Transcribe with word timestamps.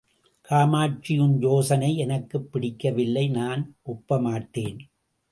காமாட்சி 0.41 1.19
உன் 1.19 1.41
யோசனை 1.41 1.97
எனக்குப் 1.97 2.51
பிடிக்கவில்லை 2.51 3.27
நான் 3.27 3.75
ஒப்ப 3.83 4.19
மாட்டேன். 4.19 4.79